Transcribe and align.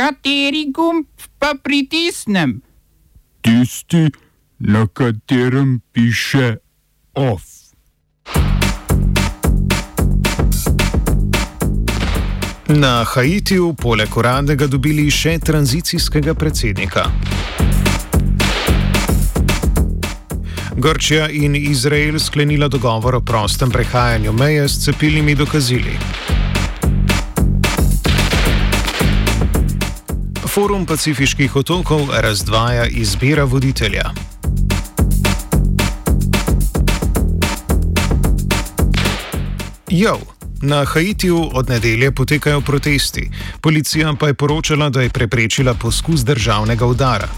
Kateri 0.00 0.72
gumb 0.72 1.04
pa 1.38 1.54
pritisnem? 1.62 2.62
Tisti, 3.40 4.08
na 4.58 4.86
katerem 4.86 5.80
piše 5.92 6.56
OF. 7.14 7.42
Na 12.68 13.04
Haitiju 13.04 13.74
poleg 13.76 14.16
uradnega 14.16 14.66
dobili 14.66 15.10
še 15.10 15.36
tranzicijskega 15.38 16.34
predsednika. 16.34 17.04
Grčija 20.80 21.28
in 21.28 21.60
Izrael 21.60 22.16
sklenila 22.18 22.72
dogovor 22.72 23.20
o 23.20 23.20
prostem 23.20 23.70
prehajanju 23.70 24.32
meje 24.32 24.68
s 24.68 24.84
cepilnimi 24.84 25.34
dokazili. 25.34 25.98
Forum 30.60 30.82
pacifiških 30.86 31.56
otokov 31.56 32.10
razdvaja 32.12 32.84
izbira 32.86 33.44
voditelja. 33.44 34.10
Jo. 39.88 40.18
Na 40.62 40.84
Haitiju 40.84 41.48
od 41.52 41.68
nedelje 41.68 42.12
potekajo 42.12 42.60
protesti, 42.60 43.30
policija 43.60 44.12
pa 44.20 44.26
je 44.26 44.34
poročala, 44.34 44.90
da 44.90 45.02
je 45.02 45.08
preprečila 45.08 45.74
poskus 45.74 46.24
državnega 46.24 46.86
udara. 46.86 47.28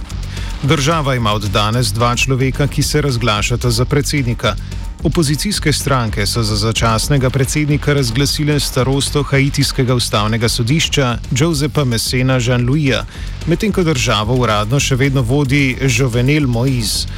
Država 0.63 1.15
ima 1.15 1.33
od 1.33 1.43
danes 1.43 1.93
dva 1.93 2.17
človeka, 2.17 2.67
ki 2.67 2.83
se 2.83 3.03
razglašata 3.03 3.71
za 3.71 3.85
predsednika. 3.85 4.57
Opozicijske 5.03 5.73
stranke 5.73 6.27
so 6.27 6.43
za 6.43 6.57
začasnega 6.57 7.31
predsednika 7.31 7.95
razglasile 7.95 8.61
starosto 8.61 9.23
haitijskega 9.23 9.95
ustavnega 9.95 10.49
sodišča 10.49 11.19
Josepa 11.31 11.85
Messena 11.85 12.39
Jean-Louisa, 12.41 13.03
medtem 13.47 13.73
ko 13.73 13.83
državo 13.83 14.37
uradno 14.39 14.81
še 14.81 14.97
vedno 14.97 15.23
vodi 15.23 15.77
Jovenel 15.99 16.47
Moïse. 16.47 17.09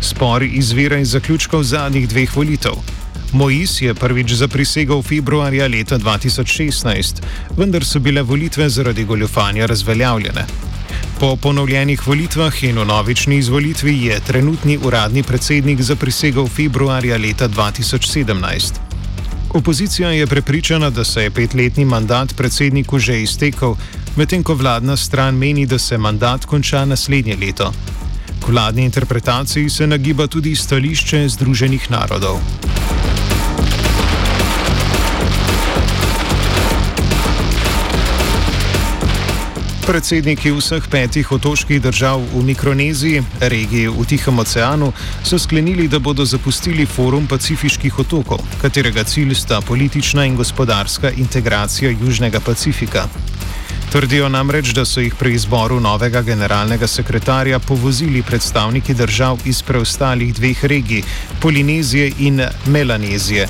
Spor 0.00 0.42
izvira 0.42 0.98
iz 1.02 1.16
zaključkov 1.18 1.64
zadnjih 1.66 2.08
dveh 2.08 2.36
volitev. 2.36 2.78
Mois 3.32 3.80
je 3.82 3.94
prvič 3.94 4.36
zaprisegal 4.38 5.02
februarja 5.02 5.66
leta 5.66 5.98
2016, 5.98 7.22
vendar 7.58 7.84
so 7.84 7.98
bile 7.98 8.22
volitve 8.22 8.68
zaradi 8.68 9.04
goljofanja 9.04 9.66
razveljavljene. 9.66 10.71
Po 11.22 11.36
ponovljenih 11.36 12.06
volitvah 12.06 12.64
in 12.64 12.78
v 12.78 12.84
novični 12.84 13.36
izvolitvi 13.38 13.92
je 14.04 14.20
trenutni 14.26 14.78
uradni 14.82 15.22
predsednik 15.22 15.82
zaprisegal 15.82 16.48
februarja 16.48 17.16
leta 17.16 17.48
2017. 17.48 18.72
Opozicija 19.54 20.10
je 20.10 20.26
prepričana, 20.26 20.90
da 20.90 21.04
se 21.04 21.22
je 21.22 21.30
petletni 21.30 21.84
mandat 21.84 22.34
predsedniku 22.36 22.98
že 22.98 23.22
iztekel, 23.22 23.76
medtem 24.16 24.42
ko 24.42 24.54
vladna 24.54 24.96
stran 24.96 25.38
meni, 25.38 25.66
da 25.66 25.78
se 25.78 25.98
mandat 25.98 26.44
konča 26.44 26.84
naslednje 26.84 27.36
leto. 27.36 27.72
K 28.40 28.48
vladni 28.48 28.84
interpretaciji 28.84 29.70
se 29.70 29.86
nagiba 29.86 30.26
tudi 30.26 30.56
stališče 30.56 31.28
Združenih 31.28 31.90
narodov. 31.90 32.40
Predsedniki 39.82 40.52
vseh 40.54 40.84
petih 40.86 41.26
otoških 41.34 41.80
držav 41.82 42.20
v 42.32 42.42
Mikroneziji, 42.46 43.22
regiji 43.40 43.88
v 43.90 44.04
Tihem 44.06 44.38
oceanu, 44.38 44.92
so 45.26 45.38
sklenili, 45.42 45.88
da 45.90 45.98
bodo 45.98 46.24
zapustili 46.24 46.86
forum 46.86 47.26
pacifiških 47.26 47.98
otokov, 47.98 48.38
katerega 48.62 49.02
cilj 49.04 49.34
sta 49.34 49.60
politična 49.60 50.24
in 50.26 50.36
gospodarska 50.38 51.10
integracija 51.10 51.90
Južnega 51.90 52.40
Pacifika. 52.40 53.08
Trdijo 53.92 54.28
namreč, 54.28 54.70
da 54.70 54.84
so 54.84 55.02
jih 55.02 55.18
pri 55.18 55.34
izboru 55.34 55.80
novega 55.80 56.22
generalnega 56.22 56.86
sekretarja 56.86 57.58
povozili 57.58 58.22
predstavniki 58.22 58.94
držav 58.94 59.38
iz 59.44 59.62
preostalih 59.62 60.34
dveh 60.34 60.64
regij, 60.64 61.02
Polinezije 61.40 62.12
in 62.18 62.40
Melanezije. 62.66 63.48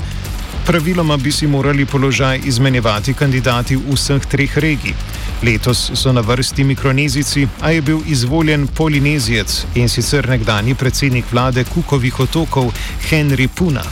Praviloma 0.65 1.17
bi 1.17 1.31
si 1.31 1.47
morali 1.47 1.85
položaj 1.85 2.41
izmenjevati 2.45 3.13
kandidati 3.13 3.77
vseh 3.77 4.25
treh 4.25 4.57
regij. 4.57 4.93
Letos 5.43 5.91
so 5.93 6.11
na 6.13 6.21
vrsti 6.21 6.63
mikronezici, 6.63 7.47
a 7.61 7.71
je 7.71 7.81
bil 7.81 7.99
izvoljen 8.07 8.67
polinezijec 8.67 9.65
in 9.75 9.89
sicer 9.89 10.29
nekdani 10.29 10.75
predsednik 10.75 11.25
vlade 11.31 11.63
Kukovih 11.63 12.19
otokov 12.19 12.71
Henry 13.09 13.47
Puna. 13.47 13.83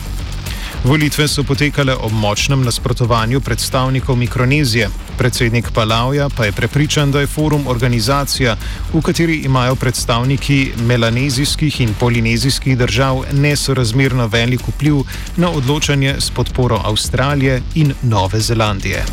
Volitve 0.83 1.27
so 1.27 1.43
potekale 1.43 1.93
ob 1.95 2.11
močnem 2.11 2.63
nasprotovanju 2.63 3.41
predstavnikov 3.41 4.15
Mikronezije. 4.15 4.89
Predsednik 5.17 5.71
Palauja 5.73 6.29
pa 6.29 6.45
je 6.45 6.51
prepričan, 6.51 7.11
da 7.11 7.19
je 7.19 7.27
forum 7.27 7.67
organizacija, 7.67 8.55
v 8.93 9.01
kateri 9.01 9.35
imajo 9.45 9.75
predstavniki 9.75 10.71
melanezijskih 10.87 11.81
in 11.81 11.93
polinezijskih 11.99 12.77
držav 12.77 13.23
nesorazmerno 13.33 14.27
velik 14.27 14.67
vpliv 14.67 15.03
na 15.37 15.49
odločanje 15.49 16.15
s 16.19 16.29
podporo 16.29 16.81
Avstralije 16.83 17.61
in 17.75 17.93
Nove 18.01 18.39
Zelandije. 18.39 19.05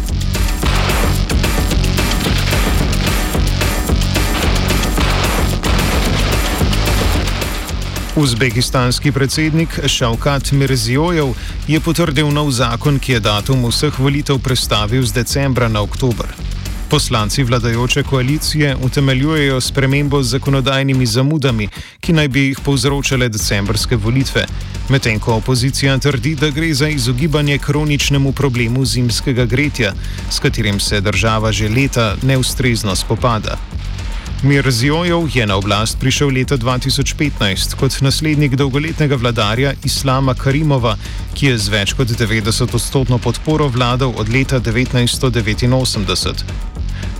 Uzbekistanski 8.18 9.12
predsednik 9.12 9.68
Šavkat 9.86 10.52
Mirzijojev 10.52 11.26
je 11.68 11.80
potrdil 11.80 12.30
nov 12.34 12.50
zakon, 12.50 12.98
ki 12.98 13.12
je 13.12 13.20
datum 13.20 13.62
vseh 13.70 13.98
volitev 13.98 14.40
prestavil 14.42 15.06
z 15.06 15.14
decembra 15.20 15.68
na 15.68 15.82
oktober. 15.82 16.26
Poslanci 16.90 17.44
vladajoče 17.44 18.02
koalicije 18.02 18.76
utemeljujejo 18.82 19.60
spremembo 19.60 20.22
z 20.22 20.30
zakonodajnimi 20.34 21.06
zamudami, 21.06 21.68
ki 22.00 22.12
naj 22.12 22.28
bi 22.28 22.40
jih 22.48 22.60
povzročale 22.64 23.28
decembrske 23.28 23.96
volitve, 23.96 24.46
medtem 24.88 25.20
ko 25.20 25.38
opozicija 25.38 25.98
trdi, 25.98 26.34
da 26.34 26.50
gre 26.50 26.74
za 26.74 26.88
izogibanje 26.88 27.58
kroničnemu 27.58 28.32
problemu 28.32 28.84
zimskega 28.84 29.44
gretja, 29.44 29.92
s 30.30 30.38
katerim 30.38 30.80
se 30.80 31.00
država 31.00 31.52
že 31.52 31.68
leta 31.68 32.16
neustrezno 32.22 32.96
spopada. 32.96 33.58
Mirzijojev 34.42 35.28
je 35.34 35.46
na 35.46 35.56
oblast 35.56 35.98
prišel 36.00 36.28
leta 36.28 36.56
2015 36.56 37.74
kot 37.74 38.00
naslednik 38.00 38.54
dolgoletnega 38.54 39.16
vladarja 39.16 39.72
Islama 39.84 40.34
Karimova, 40.34 40.96
ki 41.34 41.46
je 41.46 41.58
z 41.58 41.68
več 41.68 41.92
kot 41.98 42.08
90-odstotno 42.08 43.18
podporo 43.18 43.66
vladal 43.68 44.14
od 44.16 44.28
leta 44.28 44.60
1989. 44.60 46.44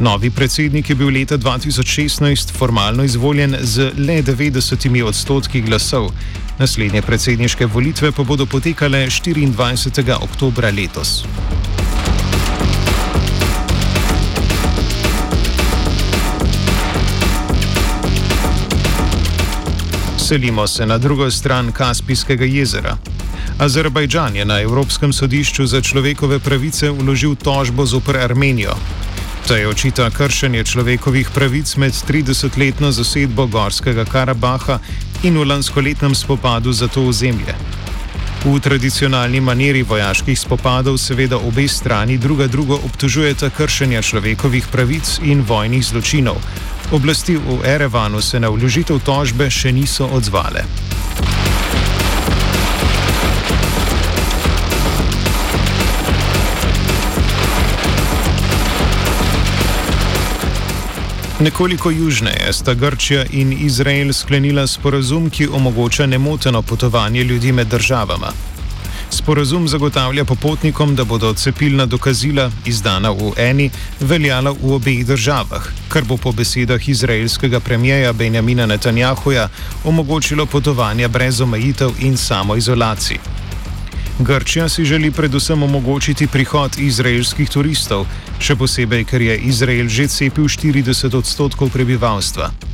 Novi 0.01 0.31
predsednik 0.31 0.91
je 0.91 0.95
bil 0.95 1.11
leta 1.11 1.39
2016 1.39 2.55
formalno 2.55 3.05
izvoljen 3.05 3.57
z 3.61 3.91
le 3.99 4.23
90 4.23 5.03
odstotki 5.03 5.61
glasov. 5.61 6.13
Naslednje 6.59 7.03
predsedniške 7.03 7.67
volitve 7.67 8.13
pa 8.13 8.23
bodo 8.23 8.47
potekale 8.47 9.07
24. 9.07 10.23
oktobra 10.23 10.71
letos. 10.71 11.25
Selimo 20.29 20.67
se 20.67 20.87
na 20.87 20.99
drugo 20.99 21.31
stran 21.31 21.73
Kaspijskega 21.73 22.45
jezera. 22.45 22.97
Azerbajdžan 23.59 24.37
je 24.37 24.45
na 24.45 24.61
Evropskem 24.61 25.13
sodišču 25.13 25.67
za 25.67 25.81
človekove 25.81 26.39
pravice 26.39 26.91
vložil 26.91 27.35
tožbo 27.35 27.87
zoper 27.87 28.17
Armenijo. 28.17 28.75
Ta 29.49 29.57
je 29.57 29.69
očita 29.69 30.11
kršenje 30.11 30.65
človekovih 30.65 31.31
pravic 31.35 31.77
med 31.77 31.93
30-letno 32.09 32.93
zasedbo 32.93 33.47
Gorskega 33.47 34.05
Karabaha 34.05 34.79
in 35.23 35.39
v 35.39 35.49
lanskoletnem 35.49 36.15
spopadu 36.15 36.73
za 36.73 36.89
to 36.89 37.09
ozemlje. 37.09 37.55
V 38.45 38.61
tradicionalni 38.61 39.41
maniri 39.41 39.83
vojaških 39.83 40.39
spopadov 40.41 40.99
seveda 40.99 41.37
obe 41.37 41.69
strani 41.69 42.19
druga 42.19 42.47
drugo 42.47 42.77
obtožujeta 42.85 43.51
kršenja 43.51 44.03
človekovih 44.03 44.69
pravic 44.73 45.19
in 45.23 45.41
vojnih 45.41 45.85
zločinov, 45.85 46.37
Oblasti 46.93 47.37
v 47.37 47.61
Erevanu 47.65 48.21
se 48.21 48.41
na 48.41 48.49
vložitev 48.49 49.03
tožbe 49.05 49.51
še 49.53 49.73
niso 49.73 50.07
odzvale. 50.09 50.65
Nekoliko 61.41 61.91
južneje 61.91 62.53
sta 62.53 62.75
Grčija 62.75 63.27
in 63.31 63.53
Izrael 63.53 64.13
sklenila 64.13 64.67
sporazum, 64.67 65.31
ki 65.31 65.49
omogoča 65.53 66.07
nemoteno 66.07 66.63
potovanje 66.63 67.25
ljudi 67.25 67.53
med 67.53 67.69
državama. 67.69 68.48
Sporazum 69.19 69.69
zagotavlja 69.69 70.25
popotnikom, 70.25 70.95
da 70.97 71.05
bodo 71.05 71.33
cepilna 71.35 71.87
dokazila, 71.87 72.51
izdana 72.67 73.11
v 73.11 73.33
eni, 73.37 73.71
veljala 74.01 74.53
v 74.55 74.77
obeh 74.77 75.01
državah, 75.07 75.67
kar 75.89 76.05
bo 76.07 76.17
po 76.17 76.33
besedah 76.33 76.89
izraelskega 76.89 77.61
premijeja 77.61 78.13
Benjamina 78.13 78.67
Netanjahuja 78.67 79.49
omogočilo 79.85 80.47
potovanja 80.47 81.09
brez 81.09 81.41
omejitev 81.41 81.99
in 81.99 82.17
samoizolacij. 82.17 83.19
Grčija 84.19 84.69
si 84.69 84.85
želi 84.85 85.11
predvsem 85.11 85.63
omogočiti 85.63 86.27
prihod 86.27 86.79
izraelskih 86.79 87.51
turistov, 87.51 88.07
še 88.39 88.55
posebej, 88.57 89.05
ker 89.05 89.23
je 89.23 89.37
Izrael 89.51 89.89
že 89.89 90.07
cepil 90.09 90.47
40 90.47 91.19
odstotkov 91.19 91.75
prebivalstva. 91.75 92.68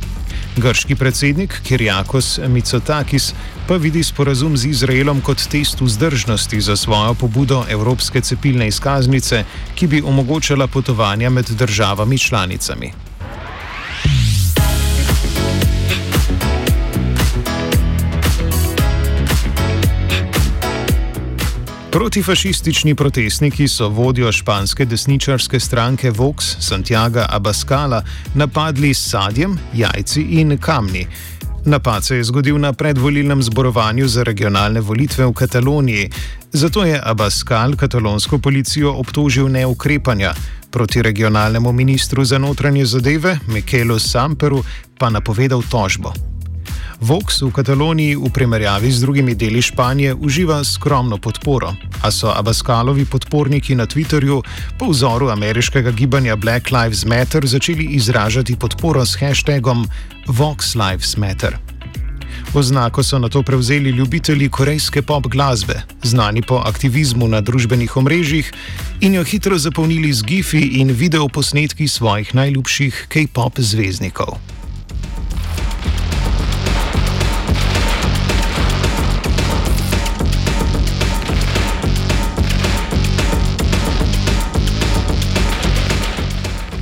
Grški 0.57 0.95
predsednik 0.95 1.61
Kirjakos 1.63 2.39
Mitsotakis 2.47 3.33
pa 3.67 3.75
vidi 3.75 4.03
sporazum 4.03 4.57
z 4.57 4.65
Izraelom 4.65 5.21
kot 5.21 5.41
test 5.51 5.81
vzdržnosti 5.81 6.61
za 6.61 6.75
svojo 6.75 7.13
pobudo 7.13 7.65
Evropske 7.69 8.21
cepilne 8.21 8.67
izkaznice, 8.67 9.43
ki 9.75 9.87
bi 9.87 10.01
omogočala 10.01 10.67
potovanja 10.67 11.29
med 11.29 11.49
državami 11.49 12.17
članicami. 12.17 12.91
Protifašistični 21.95 22.95
protestniki 22.95 23.67
so 23.67 23.87
vodjo 23.89 24.31
španske 24.31 24.85
desničarske 24.85 25.59
stranke 25.59 26.11
Vox 26.11 26.55
Santiago 26.59 27.21
Abascala 27.29 28.01
napadli 28.33 28.93
s 28.93 29.09
sadjem, 29.09 29.55
jajci 29.73 30.21
in 30.21 30.57
kamni. 30.57 31.07
Napad 31.65 32.05
se 32.05 32.17
je 32.17 32.23
zgodil 32.23 32.59
na 32.59 32.73
predvolilnem 32.73 33.43
zborovanju 33.43 34.07
za 34.07 34.23
regionalne 34.23 34.81
volitve 34.81 35.25
v 35.25 35.33
Kataloniji, 35.33 36.09
zato 36.51 36.83
je 36.83 37.01
Abascal 37.03 37.75
katalonsko 37.75 38.37
policijo 38.37 38.91
obtožil 38.91 39.47
neukrepanja, 39.47 40.33
proti 40.71 41.01
regionalnemu 41.01 41.71
ministru 41.71 42.25
za 42.25 42.37
notranje 42.37 42.85
zadeve 42.85 43.39
Mikelu 43.47 43.99
Samperu 43.99 44.63
pa 44.97 45.09
napovedal 45.09 45.63
tožbo. 45.71 46.34
Vox 47.01 47.41
v 47.43 47.51
Kataloniji 47.51 48.15
v 48.15 48.29
primerjavi 48.31 48.91
z 48.91 49.03
drugimi 49.03 49.35
deli 49.35 49.61
Španije 49.61 50.13
uživa 50.15 50.63
skromno 50.63 51.17
podporo, 51.17 51.75
a 52.01 52.11
so 52.11 52.31
Abascalovi 52.31 53.05
podporniki 53.05 53.75
na 53.75 53.83
Twitterju 53.83 54.39
po 54.79 54.89
vzoru 54.89 55.29
ameriškega 55.29 55.91
gibanja 55.91 56.35
Black 56.35 56.71
Lives 56.71 57.05
Matter 57.05 57.45
začeli 57.45 57.83
izražati 57.99 58.55
podporo 58.55 59.05
s 59.05 59.19
hashtagom 59.19 59.87
Vox 60.27 60.75
Lives 60.75 61.17
Matter. 61.17 61.57
Oznako 62.53 63.03
so 63.03 63.19
na 63.19 63.29
to 63.29 63.43
prevzeli 63.43 63.89
ljubitelji 63.89 64.49
korejske 64.49 65.01
pop 65.01 65.27
glasbe, 65.27 65.81
znani 66.03 66.41
po 66.41 66.63
aktivizmu 66.65 67.27
na 67.27 67.41
družbenih 67.41 67.97
omrežjih, 67.97 68.51
in 69.01 69.13
jo 69.13 69.23
hitro 69.23 69.57
zapolnili 69.57 70.13
z 70.13 70.23
gifi 70.23 70.79
in 70.79 70.91
videoposnetki 70.91 71.87
svojih 71.87 72.35
najljubših 72.35 73.05
K-pop 73.09 73.59
zvezdnikov. 73.59 74.54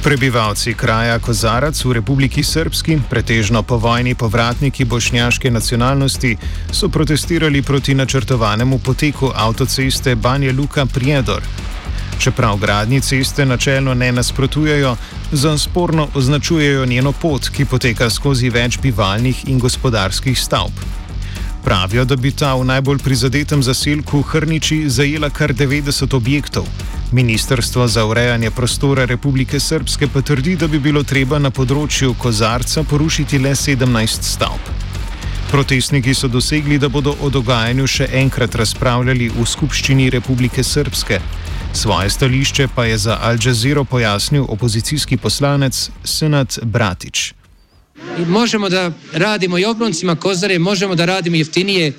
Prebivalci 0.03 0.73
kraja 0.73 1.19
Kozarac 1.19 1.79
v 1.85 1.93
Republiki 1.95 2.43
Srpski, 2.43 2.97
pretežno 3.09 3.63
po 3.63 3.77
vojni 3.79 4.15
povratniki 4.15 4.83
bošnjaške 4.85 5.51
nacionalnosti, 5.51 6.35
so 6.71 6.89
protestirali 6.89 7.61
proti 7.61 7.95
načrtovanemu 7.95 8.79
poteku 8.79 9.31
avtoceste 9.35 10.15
Banja 10.15 10.51
Luka 10.51 10.85
Prijedor. 10.85 11.41
Čeprav 12.19 12.57
gradni 12.57 13.01
ceste 13.01 13.45
načelno 13.45 13.93
ne 13.93 14.11
nasprotujejo, 14.11 14.95
za 15.31 15.57
sporno 15.57 16.07
označujejo 16.13 16.85
njeno 16.85 17.11
pot, 17.11 17.49
ki 17.49 17.65
poteka 17.65 18.09
skozi 18.09 18.49
več 18.49 18.79
bivalnih 18.83 19.47
in 19.47 19.59
gospodarskih 19.59 20.39
stavb. 20.39 20.83
Pravijo, 21.63 22.03
da 22.05 22.15
bi 22.15 22.31
ta 22.31 22.55
v 22.55 22.65
najbolj 22.65 22.99
prizadetem 22.99 23.63
zaselku 23.63 24.21
Hrniči 24.21 24.89
zajela 24.89 25.29
kar 25.29 25.53
90 25.53 26.15
objektov. 26.15 26.67
Ministrstvo 27.13 27.87
za 27.87 28.05
urejanje 28.05 28.51
prostora 28.51 29.05
Republike 29.05 29.59
Srpske 29.59 30.07
pa 30.13 30.21
trdi, 30.21 30.55
da 30.55 30.67
bi 30.67 30.79
bilo 30.79 31.03
treba 31.03 31.37
na 31.39 31.51
področju 31.53 32.15
Kozarca 32.17 32.81
porušiti 32.83 33.37
le 33.37 33.51
17 33.53 34.25
stavb. 34.25 34.71
Protestniki 35.51 36.13
so 36.17 36.27
dosegli, 36.27 36.79
da 36.81 36.89
bodo 36.89 37.13
o 37.21 37.29
dogajanju 37.29 37.85
še 37.87 38.07
enkrat 38.17 38.55
razpravljali 38.57 39.27
v 39.35 39.45
Skupščini 39.45 40.09
Republike 40.09 40.63
Srpske. 40.65 41.19
Svoje 41.73 42.09
stališče 42.09 42.67
pa 42.73 42.87
je 42.89 42.97
za 42.97 43.19
Al 43.21 43.37
Jazeera 43.37 43.83
pojasnil 43.83 44.47
opozicijski 44.49 45.17
poslanec 45.17 45.89
Senat 46.03 46.57
Bratič. 46.63 47.33
Možemo 48.27 48.69
da 48.69 48.91
radimo 49.13 49.57
i 49.57 49.65
obroncima 49.65 50.15
Kozare, 50.15 50.59
možemo 50.59 50.95
da 50.95 51.05
radimo 51.05 51.35
jeftinije 51.35 51.87
e, 51.87 51.93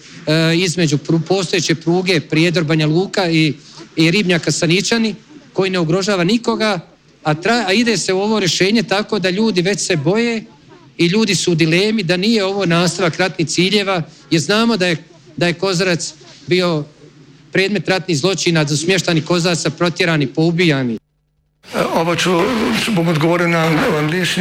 između 0.56 0.98
postojeće 1.28 1.74
pruge 1.74 2.20
Prijedor 2.20 2.64
Banja 2.64 2.86
Luka 2.86 3.30
i 3.30 3.54
i 3.96 4.10
ribnjaka 4.10 4.50
Saničani 4.50 5.14
koji 5.52 5.70
ne 5.70 5.78
ugrožava 5.78 6.24
nikoga, 6.24 6.80
a, 7.24 7.34
a 7.66 7.72
ide 7.72 7.96
se 7.96 8.12
u 8.12 8.20
ovo 8.20 8.40
rješenje 8.40 8.82
tako 8.82 9.18
da 9.18 9.30
ljudi 9.30 9.62
već 9.62 9.80
se 9.80 9.96
boje 9.96 10.44
i 10.98 11.06
ljudi 11.06 11.34
su 11.34 11.52
u 11.52 11.54
dilemi 11.54 12.02
da 12.02 12.16
nije 12.16 12.44
ovo 12.44 12.66
nastavak 12.66 13.16
ratnih 13.16 13.48
ciljeva 13.48 14.02
jer 14.30 14.40
znamo 14.40 14.76
da 14.76 14.86
je, 14.86 14.96
da 15.36 15.46
je 15.46 15.52
Kozarac 15.52 16.14
bio 16.46 16.84
predmet 17.52 17.88
ratnih 17.88 18.18
zločina, 18.18 18.68
su 18.68 18.76
smještani 18.76 19.22
Kozaraca 19.22 19.70
protjerani, 19.70 20.26
poubijani. 20.26 20.98
Ovo 21.94 22.16
ću, 22.16 22.30
bom 22.88 23.08
odgovoril 23.08 23.50
na 23.50 23.70
angliški. 23.98 24.40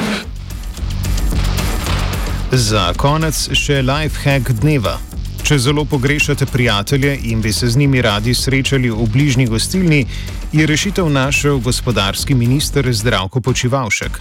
Za 2.51 2.89
konec 2.99 3.37
še 3.55 3.77
life 3.79 4.25
hack 4.25 4.49
dneva. 4.59 4.97
Če 5.47 5.55
zelo 5.55 5.85
pogrešate 5.87 6.43
prijatelje 6.51 7.13
in 7.31 7.39
bi 7.41 7.53
se 7.55 7.69
z 7.71 7.79
njimi 7.79 8.01
radi 8.03 8.33
srečali 8.35 8.89
v 8.91 9.05
bližnji 9.07 9.45
gostilni, 9.47 10.01
je 10.51 10.65
rešitev 10.67 11.07
našel 11.07 11.61
gospodarski 11.63 12.35
minister 12.35 12.91
Zdravko 12.91 13.39
Počivalšek. 13.39 14.19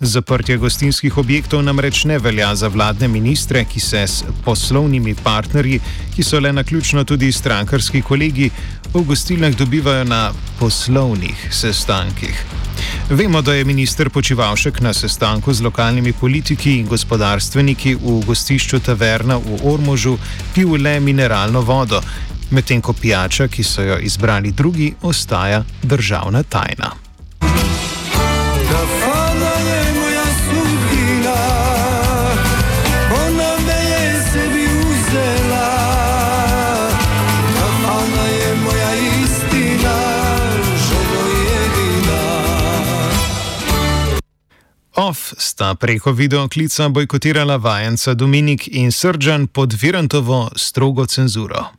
Zaprtje 0.00 0.56
gostinskih 0.56 1.18
objektov 1.20 1.60
namreč 1.62 2.06
ne 2.08 2.16
velja 2.18 2.54
za 2.56 2.72
vladne 2.72 3.08
ministre, 3.08 3.66
ki 3.68 3.80
se 3.80 4.06
s 4.06 4.24
poslovnimi 4.44 5.12
partnerji, 5.20 5.80
ki 6.16 6.24
so 6.24 6.40
le 6.40 6.52
na 6.52 6.64
ključno 6.64 7.04
tudi 7.04 7.28
strankarski 7.32 8.00
kolegi, 8.02 8.48
v 8.94 9.04
gostilnah 9.04 9.52
dobivajo 9.52 10.08
na 10.08 10.32
poslovnih 10.56 11.48
sestankih. 11.52 12.67
Vemo, 13.10 13.42
da 13.42 13.54
je 13.54 13.64
minister 13.64 14.10
Počivalšek 14.10 14.80
na 14.80 14.92
sestanku 14.92 15.52
z 15.52 15.62
lokalnimi 15.62 16.12
politiki 16.12 16.76
in 16.76 16.86
gospodarstveniki 16.86 17.94
v 17.94 18.18
gostišču 18.26 18.80
Taverna 18.84 19.38
v 19.40 19.60
Ormožu 19.64 20.18
pil 20.54 20.76
le 20.76 21.00
mineralno 21.00 21.64
vodo, 21.64 22.02
medtem 22.50 22.84
ko 22.84 22.92
pijača, 22.92 23.48
ki 23.48 23.64
so 23.64 23.82
jo 23.82 23.98
izbrali 23.98 24.52
drugi, 24.52 24.92
ostaja 25.02 25.64
državna 25.82 26.42
tajna. 26.42 27.07
Sta 45.38 45.74
preko 45.74 46.12
videoklica 46.12 46.88
bojkotirala 46.88 47.56
vajenca 47.56 48.14
Dominik 48.14 48.68
in 48.68 48.92
Srdžan 48.92 49.46
pod 49.46 49.74
Virantovo 49.82 50.50
strogo 50.56 51.06
cenzuro. 51.06 51.77